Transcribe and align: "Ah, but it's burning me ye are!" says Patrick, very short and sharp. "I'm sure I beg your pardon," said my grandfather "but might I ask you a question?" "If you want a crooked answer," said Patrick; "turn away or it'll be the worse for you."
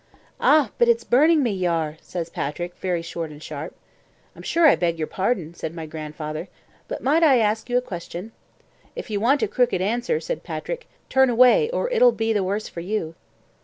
"Ah, 0.39 0.71
but 0.79 0.87
it's 0.87 1.03
burning 1.03 1.43
me 1.43 1.51
ye 1.51 1.67
are!" 1.67 1.95
says 2.01 2.31
Patrick, 2.31 2.75
very 2.77 3.03
short 3.03 3.29
and 3.29 3.43
sharp. 3.43 3.75
"I'm 4.35 4.41
sure 4.41 4.65
I 4.67 4.75
beg 4.75 4.97
your 4.97 5.05
pardon," 5.05 5.53
said 5.53 5.75
my 5.75 5.85
grandfather 5.85 6.47
"but 6.87 7.03
might 7.03 7.21
I 7.21 7.37
ask 7.37 7.69
you 7.69 7.77
a 7.77 7.81
question?" 7.81 8.31
"If 8.95 9.11
you 9.11 9.19
want 9.19 9.43
a 9.43 9.47
crooked 9.47 9.79
answer," 9.79 10.19
said 10.19 10.41
Patrick; 10.41 10.87
"turn 11.07 11.29
away 11.29 11.69
or 11.69 11.87
it'll 11.91 12.11
be 12.13 12.33
the 12.33 12.43
worse 12.43 12.67
for 12.67 12.79
you." 12.79 13.13